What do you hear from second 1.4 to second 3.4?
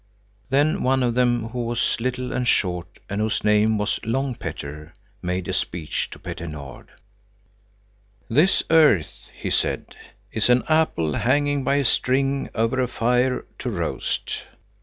who was little and short, and